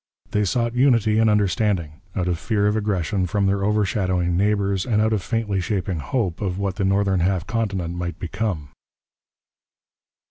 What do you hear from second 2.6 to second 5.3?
of aggression from their overshadowing neighbours and out of